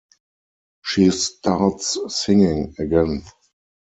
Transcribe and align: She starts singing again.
She 0.83 1.11
starts 1.11 1.99
singing 2.09 2.73
again. 2.79 3.21